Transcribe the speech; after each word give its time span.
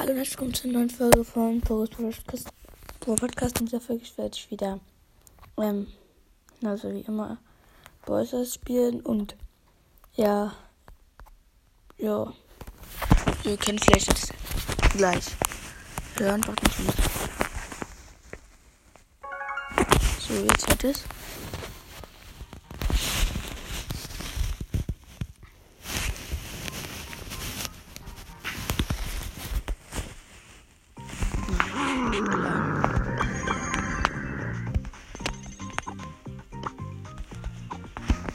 Hallo 0.00 0.12
und 0.12 0.16
herzlich 0.16 0.38
willkommen 0.38 0.54
zur 0.54 0.70
neuen 0.70 0.88
Folge 0.88 1.24
von 1.24 1.60
Boris 1.60 1.90
Podcast. 1.90 2.48
Pro 3.00 3.14
Podcast. 3.16 3.60
In 3.60 3.66
dieser 3.66 3.82
Folge 3.82 4.02
werde 4.16 4.34
ich 4.34 4.50
wieder, 4.50 4.80
ähm, 5.58 5.88
also 6.64 6.90
wie 6.94 7.02
immer, 7.02 7.36
Boys 8.06 8.54
spielen 8.54 9.02
und 9.02 9.36
ja, 10.14 10.54
ja, 11.98 12.32
ihr 13.44 13.58
könnt 13.58 13.84
vielleicht 13.84 14.08
jetzt 14.08 14.32
gleich 14.96 15.26
hören, 16.16 16.40
was 16.46 16.56
ich. 16.64 16.76
So, 20.26 20.34
jetzt 20.44 20.66
hat 20.66 20.82
es. 20.84 21.04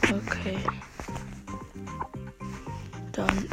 Okay. 0.05 0.57
Dann 3.11 3.49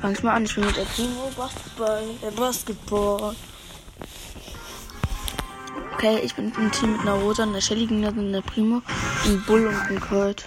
fang 0.00 0.12
ich 0.12 0.22
mal 0.22 0.34
an. 0.34 0.44
Ich 0.44 0.54
bin 0.54 0.66
mit 0.66 0.76
der 0.76 0.82
Primo 0.82 1.30
Basketball. 1.36 2.02
Äh, 2.22 2.30
Basketball. 2.32 3.34
Okay, 5.94 6.20
ich 6.22 6.34
bin 6.34 6.52
im 6.58 6.70
Team 6.72 6.92
mit 6.92 7.00
einer 7.00 7.14
Rosa, 7.14 7.44
einer 7.44 7.60
Shelly 7.62 7.86
gegen 7.86 8.04
eine 8.04 8.42
Primo, 8.42 8.82
ein 9.24 9.42
Bull 9.46 9.66
und 9.66 9.76
ein 9.88 9.98
Colt. 9.98 10.46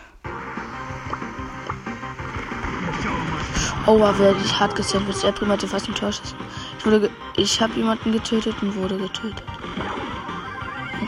Oh, 3.87 3.99
war 3.99 4.19
werde 4.19 4.39
ich 4.45 4.59
hart 4.59 4.75
gesandwiched. 4.75 5.23
Der 5.23 5.31
Primo 5.31 5.53
hatte 5.53 5.67
fast 5.67 5.87
einen 5.87 5.95
Torschuss. 5.95 6.35
Ich 6.79 6.85
wurde, 6.85 7.09
ich 7.35 7.61
habe 7.61 7.73
jemanden 7.73 8.13
getötet 8.13 8.55
und 8.61 8.73
wurde 8.75 8.97
getötet. 8.97 9.43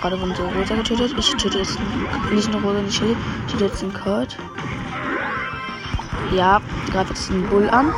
Gerade 0.02 0.20
wurden 0.20 0.36
so 0.36 0.44
Rosa 0.44 0.76
getötet. 0.76 1.14
Ich 1.18 1.30
töte 1.36 1.60
jetzt 1.60 1.80
nicht 2.32 2.48
eine 2.50 2.62
Rosa, 2.62 2.82
nicht 2.82 2.98
Shelly. 2.98 3.16
Ich 3.48 3.54
töte 3.54 3.66
jetzt 3.66 3.82
einen 3.82 3.94
Colt. 3.94 4.38
Ja, 6.34 6.62
greife 6.92 7.14
jetzt 7.14 7.32
einen 7.32 7.48
Bull 7.48 7.70
an. 7.70 7.94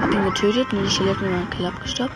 Hab 0.00 0.14
ihn 0.14 0.24
getötet. 0.24 0.72
Nur 0.72 0.82
die 0.82 0.90
Shelly 0.90 1.10
hat 1.10 1.20
mir 1.20 1.30
meinen 1.30 1.50
Kill 1.50 1.66
abgestoppt. 1.66 2.14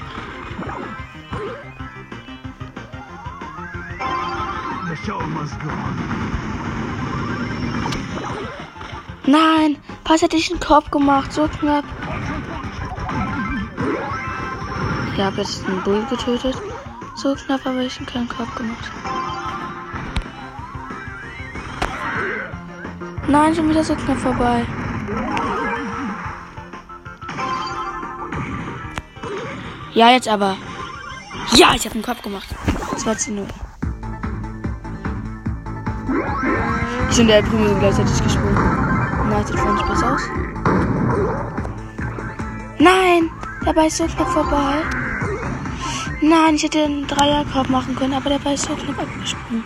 Nein! 9.27 9.79
Pass 10.05 10.23
hätte 10.23 10.37
ich 10.37 10.51
einen 10.51 10.61
Korb 10.61 10.93
gemacht. 10.93 11.33
So 11.33 11.49
knapp. 11.49 11.85
Ich 15.15 15.21
habe 15.21 15.37
jetzt 15.43 15.65
einen 15.67 15.83
Bull 15.83 16.05
getötet. 16.09 16.57
So 17.15 17.35
knapp 17.35 17.65
habe 17.65 17.85
ich 17.85 18.07
keinen 18.07 18.29
Korb 18.29 18.55
gemacht. 18.57 18.91
Nein, 23.29 23.55
schon 23.55 23.69
wieder 23.69 23.85
so 23.85 23.95
knapp 23.95 24.19
vorbei. 24.19 24.67
Ja, 29.93 30.11
jetzt 30.11 30.29
aber. 30.29 30.57
Ja, 31.55 31.75
ich 31.75 31.85
habe 31.85 31.95
einen 31.95 32.03
Kopf 32.03 32.23
gemacht. 32.23 32.49
2 32.97 33.15
zu 33.17 33.33
0. 33.33 33.47
Ich 37.11 37.21
und 37.21 37.27
der 37.27 37.43
Primo 37.43 37.67
sind 37.67 37.81
gleichzeitig 37.81 38.23
gesprungen. 38.23 38.57
Na, 39.29 39.45
sieht 39.45 39.55
nicht 39.55 39.87
besser 39.87 40.15
aus. 40.15 40.23
Nein! 42.79 43.31
Dabei 43.65 43.87
ist 43.87 43.99
so 43.99 44.07
knapp 44.07 44.29
vorbei. 44.29 45.02
Nein, 46.23 46.55
ich 46.55 46.63
hätte 46.63 46.85
einen 46.85 47.05
Dreierkorb 47.09 47.69
machen 47.69 47.97
können, 47.97 48.15
aber 48.15 48.31
der 48.31 48.39
Ball 48.39 48.55
ist 48.55 48.67
so 48.67 48.77
knapp 48.77 49.01
abgesprungen. 49.01 49.65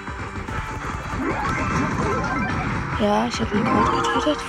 Ja, 2.98 3.26
ich 3.26 3.38
habe 3.38 3.54
einen 3.54 3.84
Code 3.84 4.08
getötet. 4.14 4.44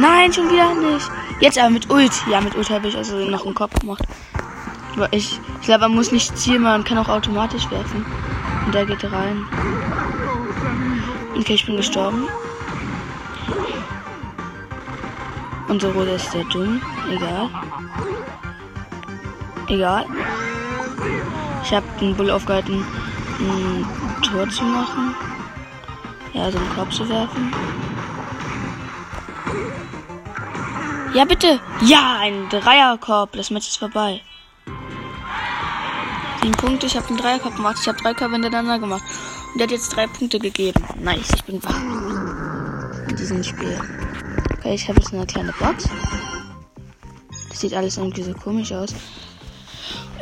Nein, 0.00 0.32
schon 0.32 0.50
wieder 0.50 0.74
nicht. 0.74 1.08
Jetzt 1.38 1.56
aber 1.56 1.70
mit 1.70 1.88
Ult. 1.88 2.12
Ja, 2.28 2.40
mit 2.40 2.56
Ult 2.56 2.68
habe 2.68 2.88
ich 2.88 2.96
also 2.96 3.16
noch 3.16 3.46
einen 3.46 3.54
Kopf 3.54 3.78
gemacht. 3.78 4.02
Aber 4.96 5.12
ich, 5.12 5.38
ich 5.60 5.66
glaube, 5.66 5.82
man 5.82 5.94
muss 5.94 6.10
nicht 6.10 6.36
zielen, 6.36 6.62
man 6.62 6.82
kann 6.82 6.98
auch 6.98 7.08
automatisch 7.08 7.70
werfen. 7.70 8.04
Und 8.66 8.74
der 8.74 8.86
geht 8.86 9.04
rein. 9.04 9.44
Okay, 11.38 11.54
ich 11.54 11.64
bin 11.64 11.76
gestorben. 11.76 12.26
Unser 15.68 15.92
Roder 15.92 16.16
ist 16.16 16.32
sehr 16.32 16.44
dumm. 16.44 16.82
Egal. 17.08 17.48
Egal. 19.72 20.04
Ich 21.64 21.72
habe 21.72 21.86
den 21.98 22.14
Bull 22.14 22.30
aufgehalten, 22.30 22.84
ein 23.40 23.86
Tor 24.22 24.46
zu 24.50 24.64
machen. 24.64 25.14
Ja, 26.34 26.50
so 26.50 26.58
einen 26.58 26.74
Korb 26.74 26.92
zu 26.92 27.08
werfen. 27.08 27.50
Ja, 31.14 31.24
bitte. 31.24 31.58
Ja, 31.80 32.18
ein 32.20 32.50
Dreierkorb. 32.50 33.32
Das 33.32 33.50
Match 33.50 33.68
ist 33.68 33.78
vorbei. 33.78 34.20
Sieben 36.42 36.52
Punkte. 36.52 36.84
Ich 36.84 36.94
habe 36.94 37.08
einen 37.08 37.16
Dreierkorb 37.16 37.56
gemacht. 37.56 37.78
Ich 37.80 37.88
habe 37.88 37.96
drei 37.96 38.12
Körbe 38.12 38.34
hintereinander 38.34 38.78
gemacht. 38.78 39.04
Und 39.52 39.58
der 39.58 39.68
hat 39.68 39.72
jetzt 39.72 39.96
drei 39.96 40.06
Punkte 40.06 40.38
gegeben. 40.38 40.84
Nice, 41.00 41.30
ich 41.34 41.44
bin 41.44 41.64
wach. 41.64 41.80
In 43.08 43.16
diesem 43.16 43.42
Spiel. 43.42 43.80
Okay, 44.58 44.74
ich 44.74 44.86
habe 44.86 45.00
jetzt 45.00 45.14
eine 45.14 45.24
kleine 45.24 45.54
Box. 45.58 45.88
Das 47.48 47.60
sieht 47.60 47.72
alles 47.72 47.96
irgendwie 47.96 48.22
so 48.22 48.34
komisch 48.34 48.70
aus. 48.72 48.94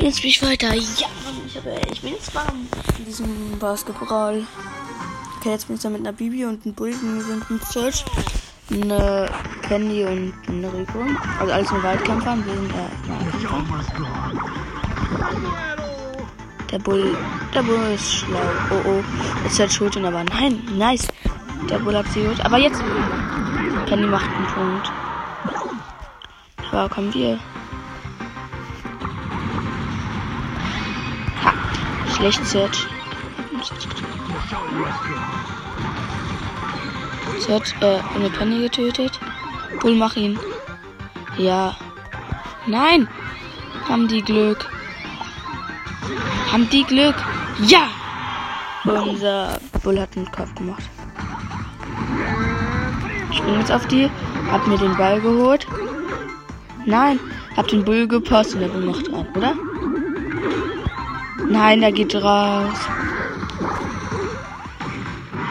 Und 0.01 0.07
jetzt 0.07 0.21
bin 0.21 0.31
ich 0.31 0.41
weiter. 0.41 0.73
Ja, 0.73 0.81
ich, 1.45 1.57
habe, 1.57 1.79
ich 1.91 2.01
bin 2.01 2.13
jetzt 2.13 2.33
warm 2.33 2.67
in 2.97 3.05
diesem 3.05 3.59
Basketball. 3.59 4.43
Okay, 5.37 5.51
jetzt 5.51 5.67
bin 5.67 5.75
ich 5.75 5.81
da 5.83 5.91
mit 5.91 5.99
einer 5.99 6.11
Bibi 6.11 6.43
und 6.45 6.65
einem 6.65 6.73
Bullen. 6.73 7.17
Wir 7.17 7.23
sind 7.23 7.51
ein 7.51 7.61
Search. 7.69 8.03
Eine 8.71 9.29
Candy 9.61 10.03
und 10.03 10.33
eine 10.47 10.73
Rico. 10.73 11.05
Also 11.39 11.53
alles 11.53 11.71
nur 11.71 11.83
Waldkämpfer. 11.83 12.33
Und 12.33 12.47
wir 12.47 12.53
sind 12.55 12.71
äh, 12.71 13.43
Nahkämpfer. 13.43 13.85
Der 16.71 16.79
Bull. 16.79 17.15
Der 17.53 17.61
Bull 17.61 17.91
ist 17.93 18.11
schlau. 18.11 18.39
Oh 18.71 18.89
oh. 18.89 19.03
Jetzt 19.43 19.59
hat 19.59 19.71
Schuld 19.71 19.93
der 19.93 20.11
Wand. 20.11 20.31
Nein, 20.31 20.63
nice. 20.79 21.07
Der 21.69 21.77
Bull 21.77 21.95
hat 21.95 22.07
sie 22.11 22.23
geholt. 22.23 22.43
Aber 22.43 22.57
jetzt. 22.57 22.81
Candy 23.85 24.07
macht 24.07 24.25
einen 24.31 24.47
Punkt. 24.47 24.91
Ja, 26.71 26.89
kommen 26.89 27.13
wir. 27.13 27.39
Schlecht. 32.21 32.45
Sie 37.39 37.51
hat 37.51 37.75
äh, 37.81 37.99
eine 38.15 38.29
Penny 38.29 38.61
getötet. 38.61 39.19
Bull, 39.81 39.95
mach 39.95 40.15
ihn. 40.15 40.37
Ja. 41.37 41.75
Nein! 42.67 43.07
Haben 43.89 44.07
die 44.07 44.21
Glück. 44.21 44.69
Haben 46.51 46.69
die 46.69 46.83
Glück. 46.83 47.15
Ja! 47.65 47.87
Unser 48.83 49.57
Bull 49.81 49.99
hat 49.99 50.15
einen 50.15 50.31
Kopf 50.31 50.53
gemacht. 50.53 50.83
Ich 53.31 53.41
bin 53.41 53.59
jetzt 53.59 53.71
auf 53.71 53.87
die. 53.87 54.11
Hab 54.51 54.67
mir 54.67 54.77
den 54.77 54.95
Ball 54.95 55.19
geholt. 55.19 55.65
Nein. 56.85 57.19
Hab 57.57 57.67
den 57.67 57.83
Bull 57.83 58.07
gepasst 58.07 58.53
und 58.53 58.61
der 58.61 58.67
Bull 58.67 58.85
macht 58.85 59.11
an, 59.11 59.27
oder? 59.35 59.55
Nein, 61.51 61.81
der 61.81 61.91
geht 61.91 62.15
raus. 62.15 62.77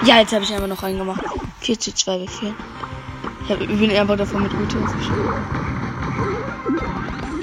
Ja, 0.06 0.18
jetzt 0.20 0.32
habe 0.32 0.44
ich 0.44 0.54
einfach 0.54 0.66
noch 0.66 0.82
reingemacht. 0.82 1.22
4 1.60 1.78
zu 1.78 1.94
2 1.94 2.20
wir 2.20 2.28
4. 2.28 2.54
Ich, 3.44 3.50
hab, 3.50 3.60
ich 3.60 3.78
bin 3.78 3.90
einfach 3.90 4.16
davon 4.16 4.44
mit 4.44 4.52
Ute. 4.54 4.78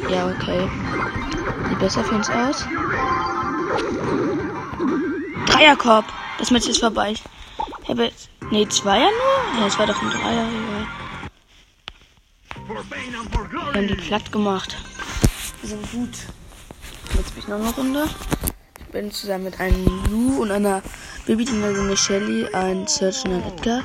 Ja, 0.10 0.28
okay. 0.28 0.68
Sieht 1.70 1.80
besser 1.80 2.04
für 2.04 2.16
uns 2.16 2.30
aus. 2.32 2.66
Dreierkorb. 5.46 6.06
Das 6.40 6.50
Match 6.50 6.68
ist 6.68 6.80
vorbei. 6.80 7.14
Ich 7.84 7.90
habe 7.90 8.06
jetzt. 8.06 8.30
Nee, 8.50 8.68
Zweier 8.68 9.10
nur? 9.10 9.62
Ja, 9.62 9.68
es 9.68 9.78
war 9.78 9.86
doch 9.86 10.02
ein 10.02 10.10
Dreier. 10.10 10.48
Wir 13.72 13.82
haben 13.82 13.88
die 13.88 13.96
platt 13.96 14.32
gemacht. 14.32 14.76
Wir 15.62 15.70
sind 15.70 15.92
gut. 15.92 16.10
Jetzt 17.14 17.36
bin 17.36 17.44
ich 17.44 17.48
noch 17.48 17.60
eine 17.60 17.70
Runde 17.70 18.06
bin 18.98 19.12
zusammen 19.12 19.44
mit 19.44 19.60
einem 19.60 19.86
Lou 20.10 20.42
und 20.42 20.50
einer 20.50 20.82
Babyteenagerin 21.28 21.96
Shelly 21.96 22.48
ein 22.52 22.88
Search 22.88 23.24
und 23.26 23.34
ein 23.34 23.44
Edgar. 23.44 23.84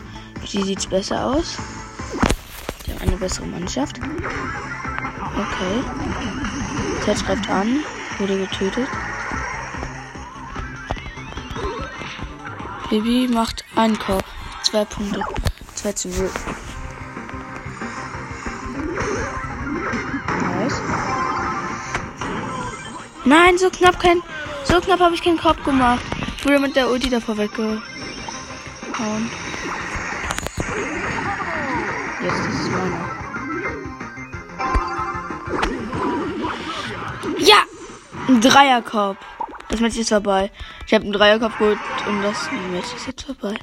Die 0.51 0.63
sieht 0.63 0.89
besser 0.89 1.27
aus. 1.27 1.59
Die 2.87 2.93
haben 2.93 3.03
eine 3.03 3.19
bessere 3.19 3.45
Mannschaft. 3.45 4.01
Okay. 5.35 5.85
Search 7.05 7.27
greift 7.27 7.51
an, 7.51 7.81
wurde 8.17 8.39
getötet. 8.39 8.89
Baby 12.89 13.29
macht 13.31 13.67
einen 13.77 13.99
Korb. 13.99 14.25
Zwei 14.63 14.87
Punkte. 14.87 15.21
Zwei 15.75 15.93
zu 15.93 16.09
0. 16.09 16.31
Nice. 20.57 20.81
Nein, 23.27 23.59
so 23.59 23.69
knapp 23.69 24.01
kein 24.01 24.23
so 24.65 24.81
knapp 24.81 25.01
habe 25.01 25.15
ich 25.15 25.23
keinen 25.23 25.39
Kopf 25.39 25.63
gemacht. 25.65 26.03
Ich 26.39 26.45
wurde 26.45 26.59
mit 26.59 26.75
der 26.77 26.91
Ulti 26.91 27.11
davor 27.11 27.37
weggehauen. 27.37 27.83
Jetzt 32.23 32.39
ist 32.39 32.61
es 32.61 32.69
meiner. 32.71 33.11
Ja! 37.39 37.63
Ein 38.29 38.41
Dreierkorb. 38.41 39.17
Das 39.69 39.81
Match 39.81 39.97
ist 39.97 40.11
vorbei. 40.11 40.51
Ich 40.87 40.95
habe 40.95 41.05
einen 41.05 41.13
Dreierkorb 41.13 41.59
geholt 41.59 41.79
und 42.07 42.23
das 42.23 42.51
Match 42.71 42.95
ist 42.95 43.07
jetzt 43.07 43.25
vorbei. 43.25 43.55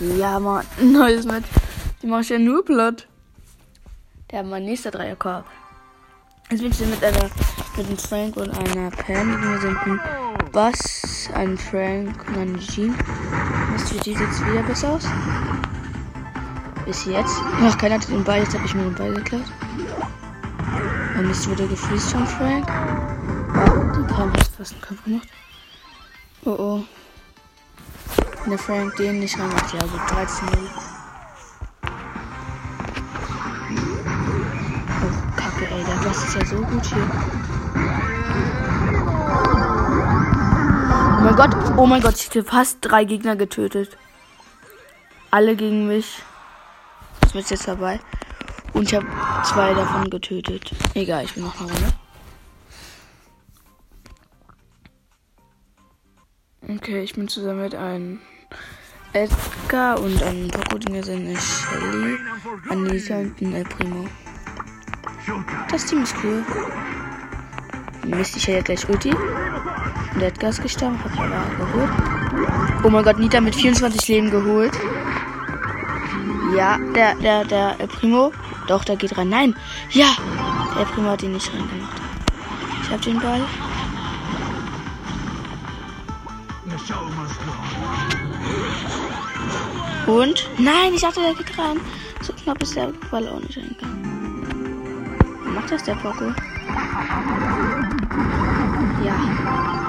Ja, 0.00 0.38
Mann. 0.38 0.66
Neues 0.80 1.24
Match. 1.24 1.48
Die 2.02 2.06
mache 2.06 2.20
ich 2.22 2.28
ja 2.28 2.38
nur 2.38 2.64
platt. 2.64 3.06
Der 4.30 4.40
hat 4.40 4.46
mein 4.46 4.64
nächster 4.64 4.90
Dreierkorb. 4.90 5.46
Jetzt 6.50 6.60
bin 6.60 6.70
ich 6.70 6.80
mit 6.80 7.02
einer, 7.02 7.30
mit 7.76 7.86
einem 7.86 7.98
Frank 7.98 8.36
und 8.36 8.50
einer 8.50 8.90
Pam. 8.90 9.42
Wir 9.42 9.60
sind 9.60 9.76
ein 9.76 10.00
Bass, 10.52 11.28
ein 11.34 11.58
Frank 11.58 12.24
und 12.28 12.38
ein 12.38 12.60
Jean. 12.60 12.94
Das 13.72 13.88
sieht 13.88 14.06
jetzt 14.06 14.46
wieder 14.46 14.62
besser 14.62 14.92
aus. 14.92 15.04
Bis 16.84 17.04
jetzt. 17.06 17.34
Ach, 17.62 17.76
keiner 17.76 17.96
hat 17.96 18.08
den 18.08 18.22
Ball. 18.22 18.40
Jetzt 18.40 18.54
habe 18.54 18.64
ich 18.64 18.74
mir 18.74 18.84
den 18.84 18.94
Ball 18.94 19.14
geklaut. 19.14 19.42
Und 21.18 21.28
jetzt 21.28 21.48
wurde 21.48 21.66
gefreezed 21.66 22.12
von 22.12 22.26
Frank. 22.26 22.66
Die 23.96 24.12
Pam 24.12 24.32
hat 24.32 24.46
fast 24.56 24.74
einen 24.74 24.82
Kopf 24.82 25.04
gemacht. 25.04 25.28
Oh 26.44 26.50
oh. 26.50 26.84
Wenn 28.42 28.50
der 28.50 28.58
Frank 28.58 28.94
den 28.96 29.18
nicht 29.18 29.38
reinmacht, 29.38 29.74
ja, 29.74 29.80
so 29.80 29.96
13 30.14 30.46
0. 30.46 30.58
Oh, 35.02 35.36
Kacke, 35.36 35.66
ey, 35.66 35.84
der 35.84 36.06
Boss 36.06 36.24
ist 36.24 36.34
ja 36.34 36.44
so 36.44 36.56
gut 36.56 36.84
hier. 36.86 37.63
Mein 41.24 41.36
Gott, 41.36 41.56
oh 41.78 41.86
mein 41.86 42.02
Gott, 42.02 42.16
ich 42.16 42.28
habe 42.28 42.44
fast 42.44 42.78
drei 42.82 43.04
Gegner 43.04 43.34
getötet. 43.34 43.96
Alle 45.30 45.56
gegen 45.56 45.88
mich. 45.88 46.22
Das 47.20 47.34
wird 47.34 47.48
jetzt 47.50 47.66
dabei. 47.66 47.98
Und 48.74 48.84
ich 48.84 48.94
habe 48.94 49.06
zwei 49.42 49.72
davon 49.72 50.10
getötet. 50.10 50.70
Egal, 50.92 51.24
ich 51.24 51.32
bin 51.32 51.44
noch 51.44 51.58
eine 51.58 51.70
Runde. 51.70 51.92
Okay, 56.68 57.02
ich 57.02 57.14
bin 57.14 57.26
zusammen 57.26 57.62
mit 57.62 57.74
einem 57.74 58.20
Edgar 59.14 60.00
und 60.00 60.22
einem 60.22 60.48
Poco-Dinger 60.48 61.02
sind 61.02 61.26
eine 61.26 61.38
Shelly, 61.38 62.18
Anita 62.68 63.18
und 63.18 63.40
ein 63.40 63.54
El 63.54 63.64
Primo. 63.64 64.06
Das 65.70 65.86
Team 65.86 66.02
ist 66.02 66.14
cool. 66.22 66.44
Mist, 68.04 68.36
ich 68.36 68.46
hätte 68.46 68.64
gleich 68.64 68.88
Ulti. 68.88 69.14
Der 70.20 70.28
Edgar 70.28 70.50
ist 70.50 70.62
gestorben, 70.62 70.98
hat 71.02 71.12
aber 71.18 71.66
geholt. 71.66 71.90
Oh 72.84 72.88
mein 72.90 73.04
Gott, 73.04 73.18
Nita 73.18 73.40
mit 73.40 73.54
24 73.54 74.06
Leben 74.08 74.30
geholt. 74.30 74.72
Ja, 76.56 76.78
der, 76.94 77.14
der, 77.16 77.44
der 77.44 77.80
El 77.80 77.88
Primo. 77.88 78.32
Doch, 78.68 78.84
der 78.84 78.96
geht 78.96 79.16
rein. 79.18 79.28
Nein. 79.28 79.56
Ja. 79.90 80.16
Der 80.78 80.84
Primo 80.84 81.10
hat 81.10 81.22
ihn 81.22 81.32
nicht 81.32 81.52
reingemacht. 81.52 82.00
Ich 82.82 82.90
hab 82.90 83.02
den 83.02 83.18
Ball. 83.18 83.40
Und? 90.06 90.48
Nein, 90.58 90.94
ich 90.94 91.00
dachte, 91.00 91.20
der 91.20 91.34
geht 91.34 91.58
rein. 91.58 91.80
So 92.20 92.32
knapp 92.32 92.62
ist 92.62 92.76
der 92.76 92.92
Ball 93.10 93.26
auch 93.28 93.40
nicht 93.40 93.56
reingegangen. 93.56 94.14
Macht 95.54 95.72
das 95.72 95.82
der 95.84 95.94
Poco? 95.94 96.32
Ja. 99.04 99.83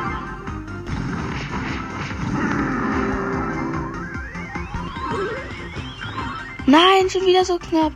Nein, 6.67 7.09
schon 7.09 7.25
wieder 7.25 7.45
so 7.45 7.59
knapp. 7.59 7.91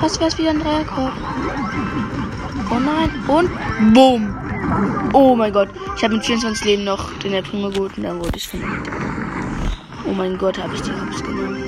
Fast 0.00 0.18
wäre 0.18 0.28
es 0.28 0.38
wieder 0.38 0.50
ein 0.50 0.60
Dreierkorb. 0.60 1.12
Oh 2.70 2.78
nein. 2.78 3.10
Und 3.28 3.94
boom. 3.94 4.34
Oh 5.12 5.36
mein 5.36 5.52
Gott. 5.52 5.68
Ich 5.96 6.02
habe 6.02 6.14
mit 6.14 6.24
24 6.24 6.64
Leben 6.64 6.84
noch 6.84 7.12
den 7.18 7.34
El 7.34 7.42
Primo 7.42 7.68
geholt 7.70 7.96
und 7.96 8.04
dann 8.04 8.18
wurde 8.18 8.36
ich 8.36 8.48
vernichtet. 8.48 8.92
Oh 10.06 10.12
mein 10.12 10.38
Gott, 10.38 10.58
habe 10.58 10.74
ich 10.74 10.82
die 10.82 10.90
Hops 10.90 11.22
genommen. 11.22 11.62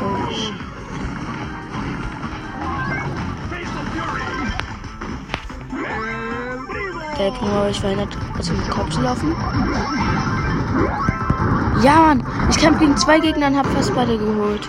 Oh, 0.00 0.32
shit. 0.32 0.54
Der 7.18 7.26
El 7.26 7.32
Primo 7.32 7.52
habe 7.52 7.70
ich 7.70 7.80
verhindert, 7.80 8.16
aus 8.38 8.46
dem 8.46 8.70
Kopf 8.70 8.90
zu 8.90 9.02
laufen. 9.02 9.34
Ja, 11.82 11.96
Mann. 11.96 12.24
Ich 12.48 12.58
kämpfe 12.58 12.80
gegen 12.80 12.96
zwei 12.96 13.18
Gegner 13.18 13.48
und 13.48 13.56
habe 13.56 13.68
fast 13.70 13.92
beide 13.94 14.16
geholt. 14.16 14.68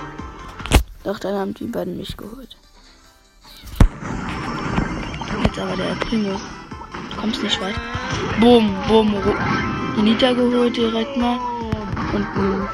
Doch, 1.04 1.20
dann 1.20 1.36
haben 1.36 1.54
die 1.54 1.66
beiden 1.66 1.98
mich 1.98 2.18
geholt. 2.18 2.58
Jetzt 5.44 5.60
aber 5.60 5.76
der 5.76 5.96
Primo. 5.96 6.40
Du 7.12 7.18
kommst 7.22 7.44
nicht 7.44 7.62
weit. 7.62 7.76
Boom, 8.40 8.76
boom. 8.88 9.14
Nita 10.02 10.34
geholt 10.34 10.76
direkt 10.76 11.16
mal. 11.18 11.38
Und 12.14 12.26
ein 12.36 12.68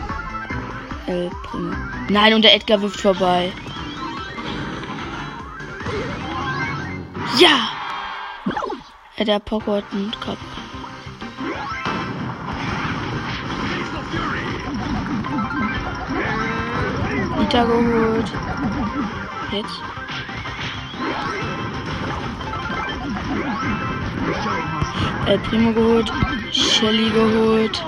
El 1.08 1.30
Primo. 1.44 1.76
Nein, 2.08 2.34
und 2.34 2.44
der 2.44 2.56
Edgar 2.56 2.82
wirft 2.82 3.02
vorbei. 3.02 3.52
Ja! 7.40 7.70
Ja, 9.18 9.26
der 9.26 9.40
Poco 9.40 9.74
hat 9.74 9.84
einen 9.92 10.12
Kopf. 10.24 10.59
Nita 17.50 17.64
geholt. 17.64 18.32
Jetzt. 19.52 19.82
El 25.26 25.40
Primo 25.40 25.74
geholt. 25.74 26.14
Shelly 26.52 27.10
geholt. 27.10 27.84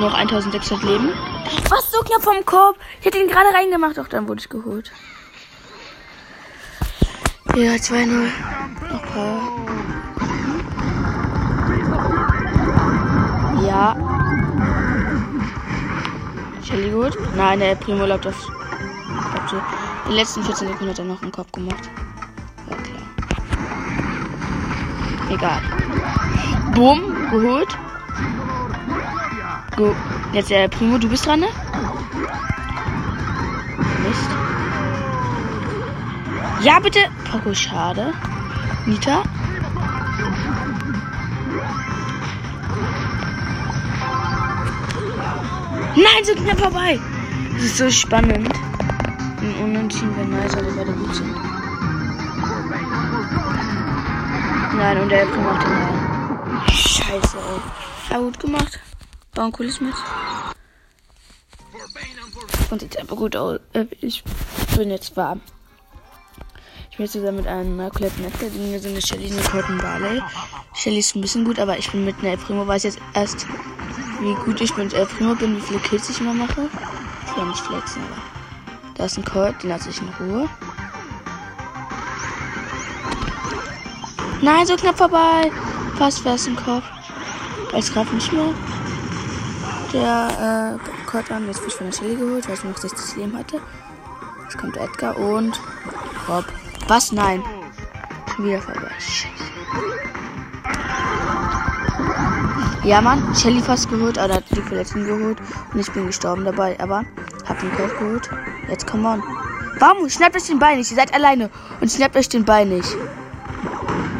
Noch 0.00 0.14
1600 0.14 0.82
Leben. 0.88 1.10
Was 1.68 1.90
so 1.90 1.98
knapp 2.00 2.22
vom 2.22 2.42
Korb? 2.46 2.76
Ich 3.00 3.04
hätte 3.04 3.18
ihn 3.18 3.28
gerade 3.28 3.50
reingemacht, 3.54 3.98
doch 3.98 4.08
dann 4.08 4.26
wurde 4.28 4.40
ich 4.40 4.48
geholt. 4.48 4.90
Ja, 7.54 7.72
2-0. 7.72 8.30
Noch 8.92 9.02
paar. 9.12 9.42
Ja. 13.66 13.94
Shelly 16.66 16.90
gut. 16.90 17.12
Nein, 17.36 17.58
der 17.58 17.74
Primo 17.74 18.06
läuft 18.06 18.26
auf. 18.26 18.56
So. 19.50 19.62
Die 20.08 20.12
letzten 20.14 20.42
14 20.42 20.68
Sekunden 20.68 20.90
hat 20.90 20.98
er 20.98 21.04
noch 21.04 21.22
einen 21.22 21.30
Kopf 21.30 21.52
gemacht. 21.52 21.88
War. 22.66 22.78
Egal. 25.30 25.60
Bumm, 26.74 27.30
geholt. 27.30 27.78
Go. 29.76 29.94
Jetzt 30.32 30.50
der 30.50 30.68
Primo, 30.68 30.98
du 30.98 31.08
bist 31.08 31.26
dran, 31.26 31.40
ne? 31.40 31.48
Mist. 34.02 34.30
Ja, 36.62 36.80
bitte. 36.80 37.00
Poco, 37.30 37.54
schade. 37.54 38.12
Nita. 38.86 39.22
Nein, 45.94 46.24
so 46.24 46.34
knapp 46.34 46.58
vorbei. 46.58 47.00
Das 47.54 47.62
ist 47.62 47.76
so 47.78 47.90
spannend. 47.90 48.48
Unentschieden 49.62 50.16
wäre 50.16 50.26
nice, 50.26 50.54
aber 50.54 50.70
beide 50.72 50.92
gut 50.92 51.14
sind. 51.14 51.34
Nein, 54.76 55.00
und 55.00 55.08
der 55.08 55.24
Primo 55.26 55.42
macht 55.50 55.66
den 55.66 55.72
rein. 55.72 56.68
Scheiße, 56.70 57.38
ey. 57.38 58.10
Ja, 58.10 58.18
gut 58.18 58.38
gemacht. 58.38 58.78
War 59.34 59.46
ein 59.46 59.52
cooles 59.52 59.80
Match. 59.80 59.96
Und 62.70 62.80
sieht 62.80 62.98
einfach 62.98 63.16
gut 63.16 63.36
aus. 63.36 63.58
Äh, 63.72 63.86
Ich 64.00 64.22
bin 64.76 64.90
jetzt 64.90 65.16
warm. 65.16 65.40
Ich 66.90 66.96
bin 66.96 67.04
jetzt 67.04 67.12
zusammen 67.12 67.36
mit 67.38 67.46
einem 67.46 67.76
Netter, 67.76 68.50
die 68.50 68.58
mir 68.58 68.80
so 68.80 68.88
eine 68.88 69.00
Shelly, 69.00 69.30
eine 69.30 69.42
Cotton 69.42 69.78
Barley. 69.78 70.22
Shelly 70.74 70.98
ist 70.98 71.14
ein 71.14 71.20
bisschen 71.20 71.44
gut, 71.44 71.58
aber 71.58 71.78
ich 71.78 71.90
bin 71.90 72.04
mit 72.04 72.18
einer 72.18 72.30
El 72.30 72.38
Primo, 72.38 72.66
weiß 72.66 72.84
jetzt 72.84 72.98
erst, 73.14 73.46
wie 74.20 74.34
gut 74.44 74.60
ich 74.60 74.76
mit 74.76 74.92
El 74.94 75.06
Primo 75.06 75.34
bin, 75.34 75.56
wie 75.56 75.60
viele 75.60 75.78
Kills 75.80 76.08
ich 76.10 76.20
immer 76.20 76.34
mache. 76.34 76.68
Ich 77.26 77.36
will 77.36 77.46
nicht 77.46 77.60
flexen, 77.60 78.02
aber. 78.02 78.35
Da 78.96 79.04
ist 79.04 79.18
ein 79.18 79.24
Colt, 79.24 79.62
den 79.62 79.70
lasse 79.70 79.90
ich 79.90 80.00
in 80.00 80.08
Ruhe. 80.18 80.48
Nein, 84.42 84.66
so 84.66 84.76
knapp 84.76 84.96
vorbei. 84.96 85.50
Fast 85.96 86.20
fest 86.20 86.46
im 86.46 86.56
Kopf. 86.56 86.84
Jetzt 87.72 87.92
greift 87.92 88.12
nicht 88.12 88.32
mehr. 88.32 88.54
Der 89.92 90.78
äh, 90.78 91.06
Colt 91.10 91.30
an, 91.30 91.46
jetzt 91.46 91.62
wird 91.62 91.72
von 91.72 91.86
der 91.86 91.96
Shelly 91.96 92.16
geholt, 92.16 92.46
weil 92.46 92.54
ich 92.54 92.64
noch 92.64 92.76
60 92.76 93.16
Leben 93.16 93.36
hatte. 93.36 93.60
Jetzt 94.44 94.58
kommt 94.58 94.76
Edgar 94.76 95.16
und 95.16 95.60
Rob. 96.28 96.44
Was? 96.88 97.12
Nein. 97.12 97.42
Wieder 98.38 98.60
vorbei. 98.60 98.90
Scheiße. 98.98 99.46
Ja, 102.84 103.00
Mann, 103.00 103.34
Shelly 103.34 103.60
fast 103.60 103.90
geholt, 103.90 104.16
aber 104.16 104.34
hat 104.34 104.44
die 104.50 104.62
Verletzten 104.62 105.04
geholt 105.04 105.38
und 105.72 105.80
ich 105.80 105.90
bin 105.92 106.06
gestorben 106.06 106.44
dabei, 106.44 106.78
aber 106.78 107.04
hab 107.48 107.60
den 107.60 107.72
Kopf 107.74 107.98
geholt. 107.98 108.30
Jetzt 108.68 108.86
come 108.86 109.08
on. 109.08 109.22
Warum 109.78 110.08
schnappt 110.08 110.36
euch 110.36 110.46
den 110.46 110.58
Bein 110.58 110.78
nicht? 110.78 110.90
Ihr 110.90 110.96
seid 110.96 111.14
alleine 111.14 111.50
und 111.80 111.90
schnappt 111.90 112.16
euch 112.16 112.28
den 112.28 112.44
Bein 112.44 112.68
nicht. 112.68 112.96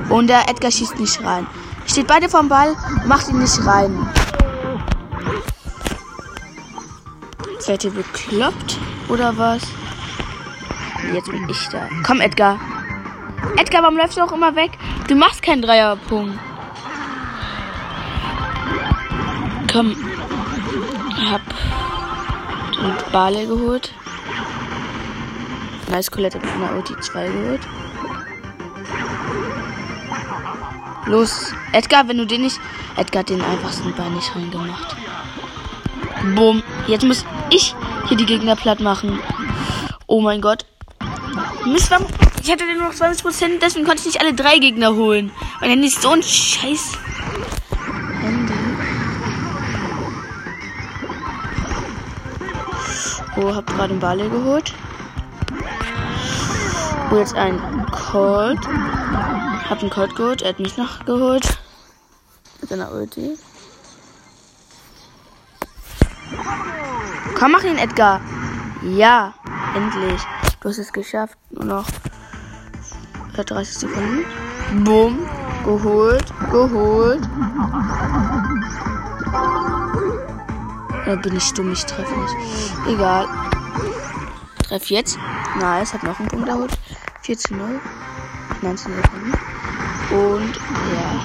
Und 0.08 0.28
der 0.28 0.48
Edgar 0.48 0.70
schießt 0.70 0.98
nicht 1.00 1.24
rein. 1.24 1.46
Steht 1.86 2.06
beide 2.06 2.28
vom 2.28 2.48
Ball, 2.48 2.76
macht 3.06 3.28
ihn 3.28 3.38
nicht 3.38 3.64
rein. 3.66 4.08
Seid 7.58 7.84
ihr 7.84 7.90
bekloppt 7.90 8.78
oder 9.08 9.36
was? 9.36 9.62
Jetzt 11.12 11.30
bin 11.30 11.48
ich 11.48 11.68
da. 11.68 11.88
Komm, 12.04 12.20
Edgar. 12.20 12.60
Edgar, 13.56 13.82
warum 13.82 13.96
läufst 13.96 14.16
du 14.16 14.22
auch 14.22 14.32
immer 14.32 14.54
weg? 14.54 14.72
Du 15.08 15.14
machst 15.14 15.42
keinen 15.42 15.62
Dreierpunkt. 15.62 16.38
Komm. 19.72 19.96
Hab 21.30 21.40
den 22.82 23.12
Bale 23.12 23.46
geholt. 23.46 23.92
Nice 25.88 26.10
Colette 26.10 26.40
von 26.40 26.60
der 26.60 26.74
Ulti 26.76 26.94
2 27.00 27.28
geholt. 27.28 27.60
Los, 31.06 31.52
Edgar, 31.72 32.08
wenn 32.08 32.18
du 32.18 32.26
den 32.26 32.42
nicht. 32.42 32.58
Edgar 32.96 33.20
hat 33.20 33.28
den 33.28 33.40
einfachsten 33.40 33.92
Ball 33.94 34.10
nicht 34.10 34.34
reingemacht. 34.34 34.96
Bumm. 36.34 36.62
Jetzt 36.86 37.04
muss 37.04 37.24
ich 37.50 37.74
hier 38.08 38.16
die 38.16 38.26
Gegner 38.26 38.56
platt 38.56 38.80
machen. 38.80 39.20
Oh 40.06 40.20
mein 40.20 40.40
Gott. 40.40 40.66
Mist, 41.64 41.90
warum? 41.90 42.06
Ich 42.42 42.50
hatte 42.50 42.64
nur 42.64 42.88
noch 42.88 42.94
20%, 42.94 43.58
deswegen 43.60 43.84
konnte 43.84 44.00
ich 44.00 44.06
nicht 44.06 44.20
alle 44.20 44.34
drei 44.34 44.58
Gegner 44.58 44.94
holen. 44.94 45.32
Mein 45.60 45.70
Handy 45.70 45.88
ist 45.88 46.02
so 46.02 46.10
ein 46.10 46.22
Scheiß. 46.22 46.92
Oh, 53.36 53.54
hab 53.54 53.66
gerade 53.66 53.90
einen 53.90 54.00
Bale 54.00 54.30
geholt. 54.30 54.72
Oh, 57.10 57.16
jetzt 57.16 57.34
ein 57.34 57.86
Colt. 57.90 58.66
Hab 58.66 59.80
einen 59.80 59.90
Colt 59.90 60.16
geholt, 60.16 60.42
er 60.42 60.50
hat 60.50 60.58
mich 60.58 60.76
noch 60.76 61.04
geholt. 61.04 61.58
Mit 62.60 62.70
seiner 62.70 62.92
Ulti. 62.92 63.38
Komm, 67.38 67.52
mach 67.52 67.62
ihn, 67.62 67.76
Edgar. 67.76 68.20
Ja, 68.82 69.34
endlich. 69.74 70.22
Du 70.60 70.70
hast 70.70 70.78
es 70.78 70.92
geschafft. 70.92 71.36
Nur 71.50 71.64
noch 71.64 71.86
30 73.36 73.76
Sekunden. 73.76 74.24
Bumm. 74.84 75.28
Geholt. 75.64 76.24
Geholt. 76.50 77.28
Da 81.06 81.14
bin 81.14 81.36
ich 81.36 81.54
dumm, 81.54 81.72
ich 81.72 81.86
treffe 81.86 82.12
nicht. 82.18 82.34
Egal. 82.88 83.28
Treff 84.64 84.90
jetzt. 84.90 85.16
Nice, 85.60 85.94
hab 85.94 86.02
noch 86.02 86.18
einen 86.18 86.28
Punkt 86.28 86.48
erholt. 86.48 86.76
4 87.22 87.38
zu 87.38 87.54
0. 87.54 87.80
19 88.60 88.92
Sekunden. 88.94 89.32
Und 90.10 90.56
ja. 90.92 91.24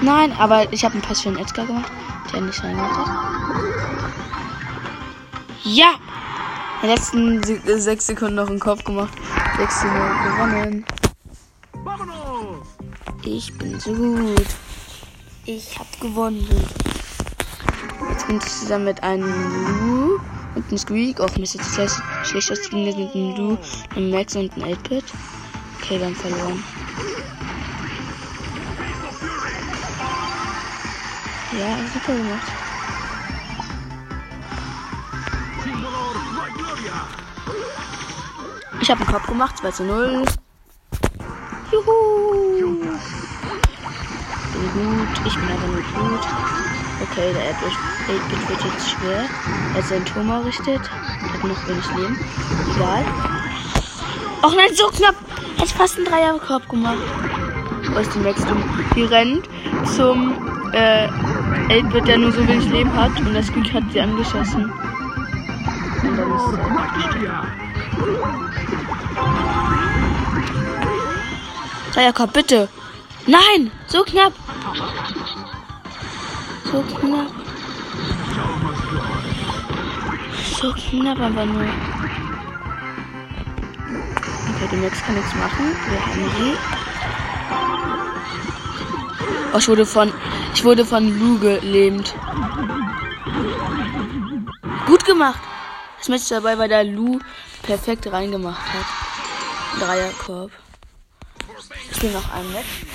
Nein, 0.00 0.32
aber 0.38 0.72
ich 0.72 0.82
habe 0.84 0.94
einen 0.94 1.02
Pass 1.02 1.20
für 1.20 1.30
den 1.30 1.38
Edgar 1.38 1.66
gemacht, 1.66 1.92
der 2.32 2.40
nicht 2.40 2.62
reingemacht 2.62 2.96
hat. 2.96 3.08
Ja! 5.64 5.94
In 6.82 6.88
den 6.88 6.96
letzten 6.96 7.80
6 7.80 8.06
Sekunden 8.06 8.34
noch 8.36 8.48
einen 8.48 8.60
Kopf 8.60 8.82
gemacht. 8.84 9.12
6 9.58 9.80
zu 9.80 9.86
0 9.86 9.94
gewonnen. 10.24 10.84
Ich 13.24 13.56
bin 13.58 13.78
so 13.78 13.92
gut. 13.92 14.46
Ich 15.46 15.78
hab 15.78 16.00
gewonnen. 16.00 16.46
Ich 18.36 18.46
zusammen 18.60 18.86
mit 18.86 19.02
einem 19.02 19.24
Lu 19.24 20.18
und 20.54 20.68
einem 20.68 20.78
Squeak. 20.78 21.20
Auch 21.20 21.36
Mist, 21.36 21.56
das 21.56 22.00
schlecht 22.24 22.50
aus 22.50 22.72
mit 22.72 22.96
einem 22.96 23.36
Lu, 23.36 23.56
einem 23.94 24.10
Max 24.10 24.34
und 24.34 24.52
einem 24.54 24.74
8-Bit. 24.74 25.04
Okay, 25.80 25.98
wir 25.98 26.06
haben 26.06 26.16
verloren. 26.16 26.64
Ja, 31.52 31.76
super 31.92 32.16
gemacht. 32.16 32.52
Ich 38.80 38.90
habe 38.90 39.00
einen 39.00 39.12
Kopf 39.12 39.26
gemacht, 39.26 39.58
2 39.58 39.70
zu 39.70 39.84
0. 39.84 40.24
Juhu! 41.70 41.92
Bin 44.52 44.72
gut, 44.72 45.26
ich 45.26 45.34
bin 45.34 45.50
aber 45.50 45.66
nur 45.68 45.82
gut. 45.82 46.26
Okay, 47.02 47.32
der 47.32 47.50
8-Bit 48.08 48.48
wird 48.48 48.64
jetzt 48.64 48.90
schwer. 48.90 49.24
Er 49.72 49.82
hat 49.82 49.88
seinen 49.88 50.04
Turm 50.04 50.30
errichtet. 50.30 50.80
Hat 50.80 51.44
noch 51.44 51.68
wenig 51.68 51.84
Leben. 51.96 52.18
Egal. 52.76 53.04
Och 54.42 54.54
nein, 54.54 54.74
so 54.74 54.88
knapp! 54.88 55.14
Hätte 55.56 55.74
fast 55.74 55.96
einen 55.96 56.06
Dreierkorb 56.06 56.68
gemacht. 56.68 56.98
Wo 57.92 57.98
ist 57.98 58.14
die 58.14 58.18
Max? 58.18 58.42
Die 58.94 59.04
rennt 59.04 59.48
zum 59.96 60.34
äh, 60.72 61.08
8-Bit, 61.68 62.06
der 62.06 62.18
nur 62.18 62.32
so 62.32 62.46
wenig 62.46 62.68
Leben 62.70 62.94
hat. 62.94 63.18
Und 63.20 63.32
das 63.32 63.50
Glück 63.50 63.72
hat 63.72 63.84
sie 63.92 64.00
angeschossen. 64.00 64.70
Und 66.02 66.16
dann 66.16 66.30
ist 66.32 66.46
sie. 66.50 66.58
Dreierkorb, 71.94 72.32
bitte. 72.32 72.68
Nein, 73.26 73.70
so 73.86 74.02
knapp. 74.02 74.32
So 76.70 76.82
knapp. 76.82 77.43
So 80.60 80.72
knapp 80.72 81.20
aber 81.20 81.46
nur. 81.46 81.62
Okay, 84.50 84.68
die 84.70 84.76
Max 84.76 85.02
kann 85.02 85.14
nichts 85.14 85.34
machen. 85.34 85.76
Wir 85.90 86.00
haben 86.06 86.30
sie. 86.38 86.56
Oh, 89.52 89.58
ich 89.58 89.68
wurde 89.68 89.86
von. 89.86 90.12
Ich 90.54 90.64
wurde 90.64 90.84
von 90.84 91.18
Lu 91.18 91.38
gelähmt. 91.38 92.14
Gut 94.86 95.04
gemacht. 95.04 95.40
Das 95.98 96.08
Match 96.08 96.28
dabei, 96.28 96.56
weil 96.58 96.68
der 96.68 96.84
Lu 96.84 97.18
perfekt 97.62 98.06
reingemacht 98.10 98.62
hat. 98.72 98.86
Dreierkorb. 99.80 100.50
Ich 101.90 102.02
will 102.02 102.12
noch 102.12 102.32
ein 102.32 102.52
Match. 102.52 102.86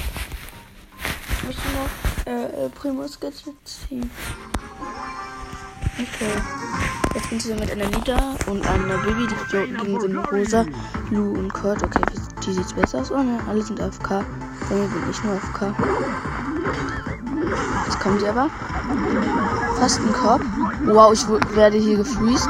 Ich 1.37 1.43
möchte 1.43 1.67
noch 1.69 1.89
äh, 2.33 2.65
äh 2.65 2.69
Primus 2.69 3.19
Gadget 3.19 3.55
ziehen. 3.65 4.09
Okay. 5.99 6.31
Jetzt 7.13 7.29
bin 7.29 7.37
ich 7.39 7.45
mit 7.47 7.71
einer 7.71 7.87
Nita 7.87 8.35
und 8.45 8.65
einer 8.65 8.97
Baby, 8.99 9.27
die 9.27 9.51
gegen 9.51 9.99
sind 9.99 10.17
Rosa, 10.31 10.65
Lu 11.09 11.33
und 11.33 11.53
Kurt. 11.53 11.83
Okay, 11.83 12.01
die 12.45 12.53
sieht 12.53 12.73
besser 12.73 13.01
aus. 13.01 13.11
Oh 13.11 13.17
ne, 13.17 13.37
alle 13.49 13.61
sind 13.61 13.81
AFK. 13.81 14.23
Bei 14.69 14.75
bin 14.75 15.09
ich 15.11 15.23
nur 15.23 15.33
AFK. 15.33 15.75
Jetzt 17.85 17.99
kommen 17.99 18.19
sie 18.19 18.27
aber. 18.27 18.49
Fast 19.77 19.99
ein 19.99 20.13
Korb. 20.13 20.41
Wow, 20.85 21.11
ich 21.11 21.27
werde 21.55 21.77
hier 21.77 21.97
gefreezed. 21.97 22.49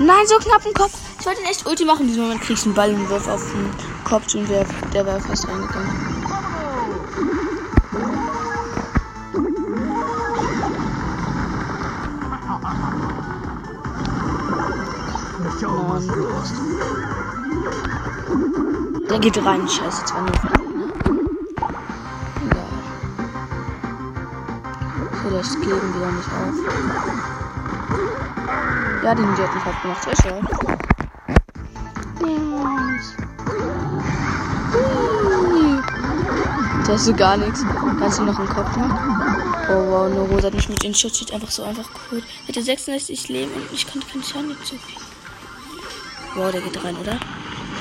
Nein, 0.00 0.26
so 0.26 0.36
knapp 0.38 0.66
ein 0.66 0.74
Kopf. 0.74 0.98
Ich 1.20 1.26
wollte 1.26 1.42
ihn 1.42 1.46
echt 1.46 1.64
Ulti 1.64 1.84
machen. 1.84 2.02
In 2.02 2.08
diesem 2.08 2.22
Moment 2.24 2.40
kriegst 2.42 2.64
du 2.64 2.70
einen 2.70 2.74
Ball 2.74 2.92
und 2.92 3.08
Wurf 3.08 3.28
auf 3.28 3.42
den 3.52 3.70
Kopf 4.04 4.34
und 4.34 4.48
der, 4.48 4.66
der 4.92 5.06
wäre 5.06 5.20
fast 5.20 5.46
reingegangen. 5.46 6.13
Nein, 15.94 16.08
der 19.08 19.18
geht 19.20 19.44
rein. 19.44 19.68
Scheiße, 19.68 20.04
zwar 20.06 20.22
nur. 20.22 20.32
Egal. 22.50 22.66
So, 25.22 25.30
das 25.30 25.54
geben 25.60 25.94
wir 25.94 26.10
nicht 26.10 26.28
auf. 26.32 26.56
Ja, 29.04 29.14
den 29.14 29.36
Jet 29.36 29.54
hat 29.54 29.82
gemacht. 29.82 30.02
Sehr 30.02 30.16
schön. 30.22 30.44
Yes. 32.20 33.14
Der 36.88 36.94
ist 36.96 37.04
so 37.04 37.14
gar 37.14 37.36
nichts. 37.36 37.64
Kannst 38.00 38.18
du 38.18 38.24
noch 38.24 38.38
einen 38.38 38.48
Kopf 38.48 38.76
machen? 38.76 39.34
Oh 39.68 39.90
wow, 39.90 40.30
Rosa 40.30 40.48
hat 40.48 40.54
mich 40.54 40.68
mit 40.68 40.82
den 40.82 40.94
Schutzschild 40.94 41.32
einfach 41.32 41.50
so 41.50 41.62
einfach 41.62 41.88
geholt. 41.92 42.24
Ich 42.42 42.48
hatte 42.48 42.62
66 42.62 43.28
Leben 43.28 43.52
und 43.52 43.72
ich 43.72 43.86
konnte 43.90 44.06
keinen 44.08 44.24
Schaden 44.24 44.56
viel. 44.56 44.78
Wow, 46.36 46.50
der 46.50 46.60
geht 46.62 46.84
rein, 46.84 46.96
oder? 46.96 47.16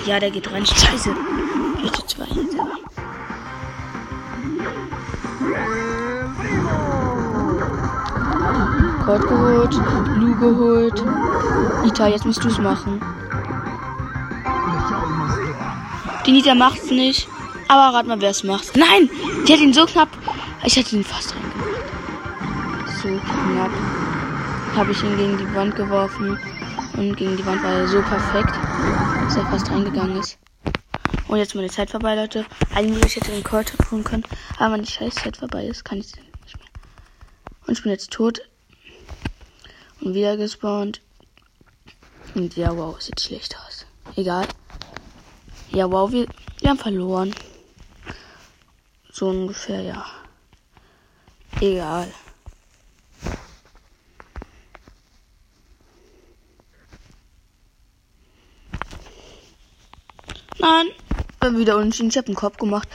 Ja, 0.06 0.20
der 0.20 0.30
geht 0.30 0.52
rein. 0.52 0.66
Scheiße. 0.66 1.16
Ich 1.84 1.92
hatte 1.92 2.06
zwei. 2.06 2.26
Colt 9.06 9.28
geholt, 9.28 9.74
Lu 10.18 10.36
geholt. 10.36 11.04
Nita, 11.84 12.08
jetzt 12.08 12.26
musst 12.26 12.44
du 12.44 12.48
es 12.48 12.60
machen. 12.60 13.02
Die 16.26 16.32
Nita 16.32 16.54
macht's 16.54 16.92
nicht. 16.92 17.28
Aber 17.68 17.98
rat 17.98 18.06
mal, 18.06 18.22
wer 18.22 18.30
es 18.30 18.44
macht. 18.44 18.78
Nein! 18.78 19.10
Die 19.48 19.54
hat 19.54 19.60
ihn 19.60 19.74
so 19.74 19.86
knapp. 19.86 20.10
Ich 20.64 20.76
hätte 20.76 20.96
ihn 20.96 21.04
fast 21.04 21.34
reingemacht. 21.34 21.82
So 23.02 23.08
knapp. 23.08 23.72
Habe 24.76 24.92
ich 24.92 25.04
ihn 25.04 25.18
gegen 25.18 25.38
die 25.38 25.56
Wand 25.56 25.76
geworfen. 25.76 26.38
Und 26.96 27.16
gegen 27.16 27.38
die 27.38 27.46
Wand 27.46 27.64
war 27.64 27.74
er 27.74 27.88
so 27.88 28.02
perfekt, 28.02 28.52
dass 29.26 29.36
er 29.36 29.46
fast 29.48 29.70
reingegangen 29.70 30.20
ist. 30.20 30.38
Und 31.28 31.38
jetzt 31.38 31.56
meine 31.56 31.70
Zeit 31.70 31.90
vorbei, 31.90 32.16
Leute. 32.16 32.46
Eigentlich 32.76 33.16
hätte 33.16 33.32
ich 33.32 33.38
den 33.38 33.44
Call 33.44 33.66
tun 33.66 34.04
können. 34.04 34.24
Aber 34.58 34.74
wenn 34.74 34.84
die 34.84 34.92
scheiß 34.92 35.16
Zeit 35.16 35.38
vorbei 35.38 35.66
ist, 35.66 35.84
kann 35.84 35.98
ich 35.98 36.06
nicht 36.06 36.18
mehr. 36.18 36.68
Und 37.66 37.78
ich 37.78 37.84
bin 37.84 37.92
jetzt 37.92 38.12
tot. 38.12 38.42
Und 40.02 40.14
wieder 40.14 40.38
gespawnt. 40.38 41.02
Und 42.36 42.56
ja, 42.56 42.76
wow, 42.76 43.00
sieht 43.02 43.20
schlecht 43.20 43.56
aus. 43.66 43.86
Egal. 44.16 44.48
Ja, 45.72 45.90
wow, 45.90 46.12
wir, 46.12 46.28
wir 46.60 46.70
haben 46.70 46.78
verloren. 46.78 47.34
So 49.12 49.30
ungefähr, 49.30 49.82
ja. 49.82 50.06
Egal. 51.62 52.12
Nein, 60.64 60.92
bin 61.42 61.58
wieder 61.58 61.76
unentschieden. 61.76 62.08
Ich 62.08 62.16
habe 62.16 62.28
einen 62.28 62.38
Kopf 62.38 62.56
gemacht. 62.56 62.88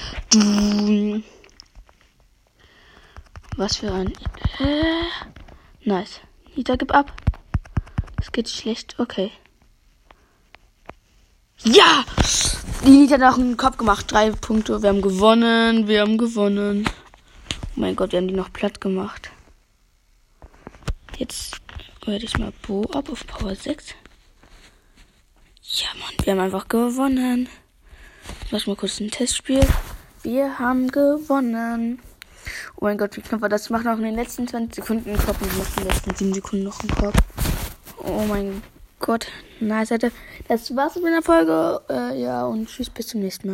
Was 3.59 3.77
für 3.77 3.93
ein. 3.93 4.15
Äh, 4.59 5.05
nice. 5.85 6.21
Nita, 6.57 6.77
gib 6.77 6.95
ab. 6.95 7.13
Es 8.19 8.33
geht 8.33 8.49
schlecht. 8.49 8.95
Okay. 8.99 9.31
Ja! 11.63 12.07
Die 12.87 12.89
Nita 12.89 13.17
hat 13.17 13.21
noch 13.21 13.37
einen 13.37 13.59
Kopf 13.59 13.77
gemacht. 13.77 14.11
Drei 14.11 14.31
Punkte. 14.31 14.81
Wir 14.83 14.89
haben 14.89 15.03
gewonnen. 15.03 15.89
Wir 15.89 16.01
haben 16.01 16.17
gewonnen. 16.17 16.89
Oh 16.89 17.81
mein 17.81 17.97
Gott, 17.97 18.13
wir 18.13 18.19
haben 18.19 18.29
die 18.29 18.35
noch 18.35 18.51
platt 18.51 18.81
gemacht. 18.81 19.31
Jetzt 21.19 21.61
werde 22.07 22.25
ich 22.25 22.39
mal 22.39 22.55
Bo 22.67 22.85
ab 22.93 23.11
auf 23.11 23.27
Power 23.27 23.55
6. 23.55 23.95
Ja, 25.71 25.89
Mann, 26.01 26.15
wir 26.25 26.33
haben 26.33 26.41
einfach 26.41 26.67
gewonnen. 26.69 27.47
Ich 28.47 28.53
mach 28.53 28.67
mal 28.67 28.75
kurz 28.77 29.01
ein 29.01 29.11
Testspiel. 29.11 29.61
Wir 30.23 30.59
haben 30.59 30.91
gewonnen. 30.91 32.01
Oh 32.77 32.87
mein 32.87 32.97
Gott, 32.97 33.19
wie 33.19 33.21
knapp 33.21 33.43
war 33.43 33.51
das? 33.51 33.65
Ich 33.65 33.71
mache 33.71 33.85
noch 33.85 33.99
in 33.99 34.05
den 34.05 34.15
letzten 34.15 34.49
20 34.49 34.77
Sekunden 34.77 35.11
einen 35.11 35.19
Kopf 35.19 35.43
und 35.43 35.49
ich 35.49 35.59
mache 35.59 35.69
in 35.69 35.85
den 35.85 35.89
letzten 35.89 36.15
7 36.15 36.33
Sekunden 36.33 36.65
noch 36.65 36.81
einen 36.81 36.89
Kopf. 36.89 37.17
Oh 37.99 38.25
mein 38.27 38.63
Gott. 38.99 39.27
Nice, 39.61 39.91
Leute. 39.91 40.11
Das 40.49 40.75
war's 40.75 40.97
mit 40.97 41.13
der 41.13 41.21
Folge. 41.21 41.83
Äh, 41.91 42.19
ja, 42.23 42.47
und 42.47 42.67
tschüss, 42.67 42.89
bis 42.89 43.09
zum 43.09 43.21
nächsten 43.21 43.43
Mal. 43.43 43.47